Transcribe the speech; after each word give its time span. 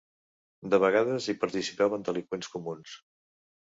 De 0.75 0.79
vegades 0.85 1.29
hi 1.33 1.37
participaven 1.45 2.09
delinqüents 2.11 2.53
comuns. 2.59 3.01